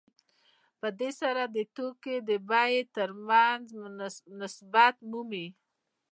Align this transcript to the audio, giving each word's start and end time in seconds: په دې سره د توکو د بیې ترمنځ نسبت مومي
په 0.79 0.87
دې 0.99 1.09
سره 1.21 1.41
د 1.55 1.57
توکو 1.75 2.15
د 2.29 2.31
بیې 2.49 2.79
ترمنځ 2.95 3.65
نسبت 4.41 4.95
مومي 5.09 5.47